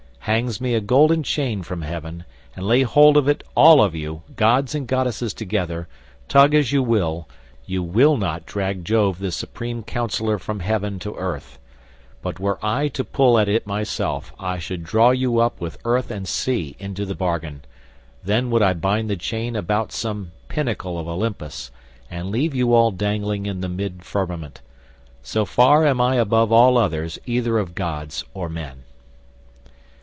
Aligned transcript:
Hangs 0.25 0.61
me 0.61 0.75
a 0.75 0.81
golden 0.81 1.23
chain 1.23 1.63
from 1.63 1.81
heaven, 1.81 2.25
and 2.55 2.65
lay 2.67 2.83
hold 2.83 3.17
of 3.17 3.27
it 3.27 3.43
all 3.57 3.81
of 3.81 3.95
you, 3.95 4.21
gods 4.35 4.75
and 4.75 4.87
goddesses 4.87 5.33
together—tug 5.33 6.53
as 6.53 6.71
you 6.71 6.83
will, 6.83 7.27
you 7.65 7.81
will 7.81 8.15
not 8.17 8.45
drag 8.45 8.85
Jove 8.85 9.17
the 9.17 9.31
supreme 9.31 9.81
counsellor 9.81 10.37
from 10.37 10.59
heaven 10.59 10.99
to 10.99 11.15
earth; 11.15 11.57
but 12.21 12.39
were 12.39 12.63
I 12.63 12.87
to 12.89 13.03
pull 13.03 13.39
at 13.39 13.49
it 13.49 13.65
myself 13.65 14.31
I 14.39 14.59
should 14.59 14.83
draw 14.83 15.09
you 15.09 15.39
up 15.39 15.59
with 15.59 15.79
earth 15.85 16.11
and 16.11 16.27
sea 16.27 16.75
into 16.77 17.03
the 17.03 17.15
bargain, 17.15 17.63
then 18.23 18.51
would 18.51 18.61
I 18.61 18.73
bind 18.73 19.09
the 19.09 19.17
chain 19.17 19.55
about 19.55 19.91
some 19.91 20.33
pinnacle 20.49 20.99
of 20.99 21.07
Olympus 21.07 21.71
and 22.11 22.29
leave 22.29 22.53
you 22.53 22.75
all 22.75 22.91
dangling 22.91 23.47
in 23.47 23.61
the 23.61 23.67
mid 23.69 24.03
firmament. 24.05 24.61
So 25.23 25.45
far 25.45 25.83
am 25.87 25.99
I 25.99 26.15
above 26.17 26.51
all 26.51 26.77
others 26.77 27.17
either 27.25 27.57
of 27.57 27.73
gods 27.75 28.23
or 28.35 28.49
men." 28.49 28.83